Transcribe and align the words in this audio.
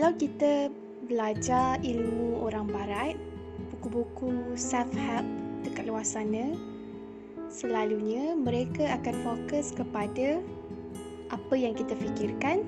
Kalau 0.00 0.16
kita 0.16 0.72
belajar 1.12 1.76
ilmu 1.84 2.40
orang 2.40 2.72
barat, 2.72 3.20
buku-buku 3.68 4.56
self-help 4.56 5.28
dekat 5.60 5.92
luar 5.92 6.08
sana, 6.08 6.56
selalunya 7.52 8.32
mereka 8.32 8.96
akan 8.96 9.12
fokus 9.20 9.76
kepada 9.76 10.40
apa 11.28 11.52
yang 11.52 11.76
kita 11.76 11.92
fikirkan, 12.00 12.64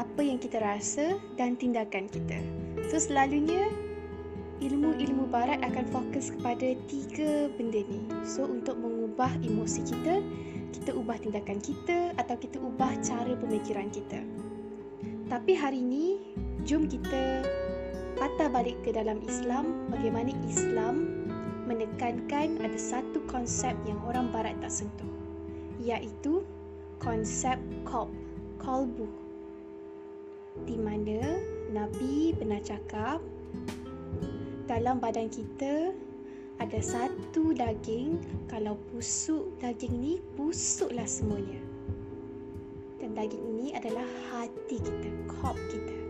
apa 0.00 0.16
yang 0.24 0.40
kita 0.40 0.56
rasa 0.64 1.20
dan 1.36 1.60
tindakan 1.60 2.08
kita. 2.08 2.40
So 2.88 3.04
selalunya 3.04 3.68
ilmu-ilmu 4.64 5.28
barat 5.28 5.60
akan 5.60 5.84
fokus 5.92 6.32
kepada 6.32 6.72
tiga 6.88 7.52
benda 7.52 7.84
ni. 7.84 8.08
So 8.24 8.48
untuk 8.48 8.80
mengubah 8.80 9.44
emosi 9.44 9.92
kita, 9.92 10.24
kita 10.72 10.96
ubah 10.96 11.20
tindakan 11.20 11.60
kita 11.60 12.16
atau 12.16 12.40
kita 12.40 12.56
ubah 12.64 12.96
cara 13.04 13.36
pemikiran 13.44 13.92
kita. 13.92 14.24
Tapi 15.26 15.58
hari 15.58 15.82
ini, 15.82 16.06
jom 16.66 16.90
kita 16.90 17.46
patah 18.18 18.50
balik 18.50 18.74
ke 18.82 18.90
dalam 18.90 19.22
Islam, 19.22 19.86
bagaimana 19.86 20.34
Islam 20.50 21.22
menekankan 21.70 22.58
ada 22.58 22.74
satu 22.74 23.22
konsep 23.30 23.78
yang 23.86 24.02
orang 24.02 24.34
barat 24.34 24.58
tak 24.58 24.74
sentuh, 24.74 25.06
iaitu 25.78 26.42
konsep 26.98 27.54
qalb, 27.86 28.10
qalbu. 28.58 29.06
Di 30.66 30.74
mana 30.74 31.38
Nabi 31.70 32.34
pernah 32.34 32.58
cakap 32.58 33.22
dalam 34.66 34.98
badan 34.98 35.30
kita 35.30 35.94
ada 36.58 36.80
satu 36.82 37.54
daging 37.54 38.18
kalau 38.50 38.74
busuk 38.90 39.54
daging 39.62 39.94
ni 40.02 40.12
busuklah 40.34 41.06
semuanya. 41.06 41.62
Dan 42.98 43.14
daging 43.14 43.54
ini 43.54 43.66
adalah 43.70 44.08
hati 44.34 44.82
kita 44.82 45.10
kop 45.30 45.54
kita 45.70 46.05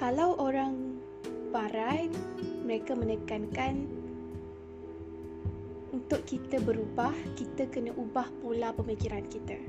kalau 0.00 0.32
orang 0.40 0.96
barat 1.52 2.08
mereka 2.64 2.96
menekankan 2.96 3.84
untuk 5.92 6.24
kita 6.24 6.56
berubah 6.64 7.12
kita 7.36 7.68
kena 7.68 7.92
ubah 7.92 8.24
pola 8.40 8.72
pemikiran 8.72 9.28
kita 9.28 9.60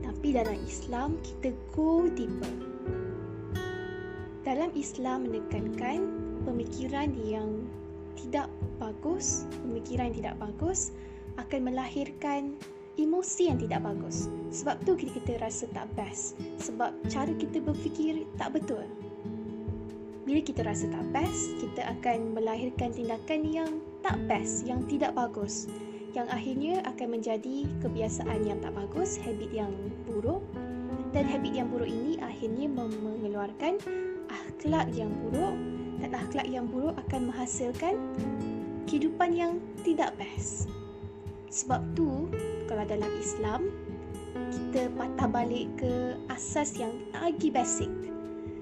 tapi 0.00 0.32
dalam 0.32 0.56
Islam 0.64 1.20
kita 1.20 1.52
go 1.76 2.08
deeper 2.08 2.70
dalam 4.40 4.72
Islam 4.72 5.28
menekankan 5.28 6.00
pemikiran 6.48 7.12
yang 7.20 7.68
tidak 8.16 8.48
bagus, 8.80 9.44
pemikiran 9.68 10.10
yang 10.12 10.16
tidak 10.24 10.36
bagus 10.40 10.96
akan 11.36 11.60
melahirkan 11.68 12.56
emosi 12.96 13.52
yang 13.52 13.60
tidak 13.60 13.84
bagus. 13.84 14.32
Sebab 14.52 14.80
tu 14.84 14.96
kita, 14.96 15.20
kita 15.20 15.32
rasa 15.44 15.64
tak 15.72 15.88
best. 15.96 16.36
Sebab 16.60 16.92
cara 17.12 17.32
kita 17.36 17.60
berfikir 17.60 18.24
tak 18.40 18.56
betul. 18.56 18.88
Bila 20.30 20.46
kita 20.46 20.62
rasa 20.62 20.86
tak 20.86 21.10
best, 21.10 21.58
kita 21.58 21.90
akan 21.90 22.38
melahirkan 22.38 22.94
tindakan 22.94 23.50
yang 23.50 23.82
tak 23.98 24.14
best, 24.30 24.62
yang 24.62 24.86
tidak 24.86 25.10
bagus. 25.18 25.66
Yang 26.14 26.30
akhirnya 26.30 26.74
akan 26.86 27.18
menjadi 27.18 27.66
kebiasaan 27.82 28.46
yang 28.46 28.62
tak 28.62 28.78
bagus, 28.78 29.18
habit 29.26 29.50
yang 29.50 29.74
buruk. 30.06 30.38
Dan 31.10 31.26
habit 31.26 31.50
yang 31.50 31.66
buruk 31.66 31.90
ini 31.90 32.14
akhirnya 32.22 32.70
mengeluarkan 32.70 33.82
akhlak 34.30 34.86
yang 34.94 35.10
buruk 35.18 35.50
dan 35.98 36.14
akhlak 36.14 36.46
yang 36.46 36.70
buruk 36.70 36.94
akan 36.94 37.34
menghasilkan 37.34 37.98
kehidupan 38.86 39.34
yang 39.34 39.58
tidak 39.82 40.14
best. 40.14 40.70
Sebab 41.50 41.82
tu 41.98 42.30
kalau 42.70 42.86
dalam 42.86 43.10
Islam 43.18 43.66
kita 44.54 44.94
patah 44.94 45.26
balik 45.26 45.66
ke 45.74 46.14
asas 46.30 46.78
yang 46.78 46.94
lagi 47.18 47.50
basic. 47.50 47.90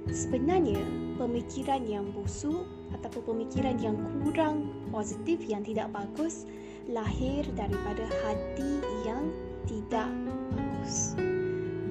Sebenarnya 0.08 0.80
pemikiran 1.20 1.84
yang 1.84 2.08
busuk 2.16 2.64
ataupun 2.96 3.36
pemikiran 3.36 3.76
yang 3.76 3.96
kurang 4.24 4.72
positif 4.88 5.44
yang 5.44 5.60
tidak 5.60 5.92
bagus 5.92 6.48
lahir 6.88 7.44
daripada 7.52 8.08
hati 8.24 8.80
yang 9.04 9.28
tidak 9.68 10.08
bagus. 10.56 11.12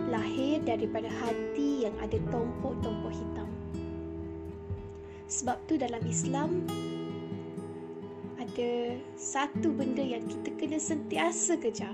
Lahir 0.09 0.65
daripada 0.65 1.05
hati 1.21 1.85
yang 1.85 1.93
ada 2.01 2.17
tompok-tompok 2.33 3.13
hitam. 3.13 3.49
Sebab 5.29 5.57
tu 5.69 5.77
dalam 5.77 6.01
Islam 6.09 6.65
ada 8.41 8.97
satu 9.13 9.69
benda 9.69 10.01
yang 10.01 10.25
kita 10.25 10.49
kena 10.57 10.81
sentiasa 10.81 11.61
kejar 11.61 11.93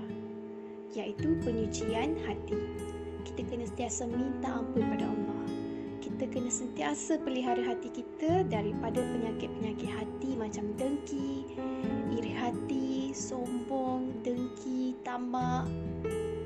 iaitu 0.96 1.36
penyucian 1.44 2.16
hati. 2.24 2.56
Kita 3.28 3.44
kena 3.44 3.68
sentiasa 3.68 4.08
minta 4.08 4.62
ampun 4.62 4.86
pada 4.88 5.04
Allah. 5.10 5.53
Kita 6.14 6.30
kena 6.30 6.46
sentiasa 6.46 7.18
pelihara 7.26 7.58
hati 7.74 7.90
kita 7.90 8.46
daripada 8.46 9.02
penyakit-penyakit 9.02 9.90
hati 9.98 10.38
macam 10.38 10.70
dengki, 10.78 11.42
iri 12.14 12.30
hati, 12.30 13.10
sombong, 13.10 14.22
dengki, 14.22 14.94
tamak. 15.02 15.66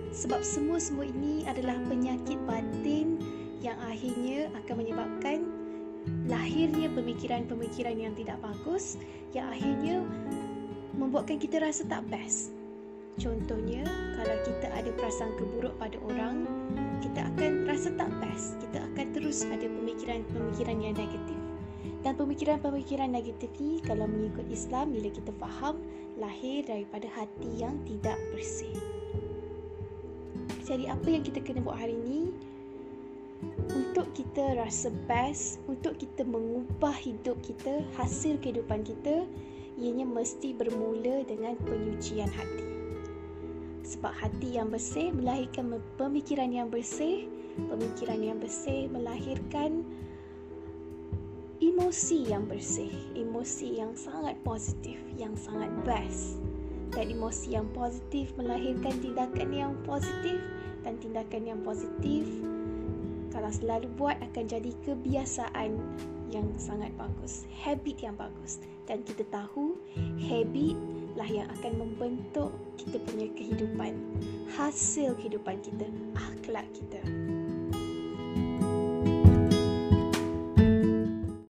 Sebab 0.08 0.40
semua-semua 0.40 1.04
ini 1.04 1.44
adalah 1.44 1.76
penyakit 1.84 2.40
batin 2.48 3.20
yang 3.60 3.76
akhirnya 3.84 4.48
akan 4.56 4.74
menyebabkan 4.80 5.38
lahirnya 6.32 6.88
pemikiran-pemikiran 6.96 8.00
yang 8.00 8.16
tidak 8.16 8.40
bagus 8.40 8.96
yang 9.36 9.52
akhirnya 9.52 10.00
membuatkan 10.96 11.36
kita 11.36 11.60
rasa 11.60 11.84
tak 11.84 12.08
best. 12.08 12.57
Contohnya, 13.18 13.82
kalau 14.14 14.36
kita 14.46 14.70
ada 14.70 14.90
perasaan 14.94 15.34
keburuk 15.34 15.74
pada 15.82 15.98
orang, 16.06 16.46
kita 17.02 17.26
akan 17.34 17.66
rasa 17.66 17.90
tak 17.98 18.10
best. 18.22 18.62
Kita 18.62 18.78
akan 18.78 19.06
terus 19.10 19.42
ada 19.42 19.66
pemikiran-pemikiran 19.66 20.76
yang 20.78 20.94
negatif. 20.94 21.38
Dan 22.06 22.14
pemikiran-pemikiran 22.14 23.10
negatif 23.10 23.50
ni 23.58 23.82
kalau 23.82 24.06
mengikut 24.06 24.46
Islam 24.46 24.94
bila 24.94 25.10
kita 25.10 25.34
faham 25.42 25.82
lahir 26.14 26.62
daripada 26.62 27.10
hati 27.10 27.50
yang 27.58 27.74
tidak 27.90 28.14
bersih. 28.30 28.74
Jadi 30.62 30.86
apa 30.86 31.06
yang 31.10 31.26
kita 31.26 31.42
kena 31.42 31.58
buat 31.58 31.74
hari 31.74 31.98
ini? 31.98 32.30
untuk 33.70 34.10
kita 34.14 34.58
rasa 34.58 34.90
best, 35.06 35.62
untuk 35.70 35.94
kita 35.98 36.26
mengubah 36.26 36.94
hidup 36.98 37.38
kita, 37.42 37.82
hasil 37.94 38.38
kehidupan 38.42 38.82
kita, 38.82 39.26
ianya 39.78 40.06
mesti 40.06 40.54
bermula 40.54 41.22
dengan 41.26 41.54
penyucian 41.62 42.30
hati. 42.30 42.77
Sebab 43.88 44.12
hati 44.12 44.60
yang 44.60 44.68
bersih 44.68 45.08
melahirkan 45.16 45.80
pemikiran 45.96 46.52
yang 46.52 46.68
bersih, 46.68 47.24
pemikiran 47.56 48.20
yang 48.20 48.36
bersih 48.36 48.84
melahirkan 48.92 49.80
emosi 51.64 52.28
yang 52.28 52.44
bersih, 52.44 52.92
emosi 53.16 53.80
yang 53.80 53.96
sangat 53.96 54.36
positif, 54.44 55.00
yang 55.16 55.32
sangat 55.40 55.72
best. 55.88 56.36
Dan 56.92 57.08
emosi 57.16 57.56
yang 57.56 57.68
positif 57.72 58.32
melahirkan 58.36 58.92
tindakan 59.00 59.48
yang 59.56 59.72
positif. 59.88 60.36
Dan 60.84 61.00
tindakan 61.00 61.42
yang 61.48 61.60
positif 61.64 62.24
kalau 63.38 63.52
selalu 63.52 63.88
buat 63.94 64.16
akan 64.18 64.44
jadi 64.50 64.72
kebiasaan 64.82 65.78
yang 66.32 66.46
sangat 66.60 66.92
bagus, 66.96 67.48
habit 67.64 67.96
yang 68.00 68.16
bagus. 68.16 68.60
Dan 68.88 69.04
kita 69.04 69.24
tahu 69.28 69.76
habit 70.20 70.76
lah 71.16 71.28
yang 71.28 71.48
akan 71.60 71.72
membentuk 71.82 72.52
kita 72.80 73.00
punya 73.04 73.28
kehidupan, 73.36 73.96
hasil 74.56 75.16
kehidupan 75.20 75.60
kita, 75.60 75.86
akhlak 76.16 76.64
kita. 76.72 77.00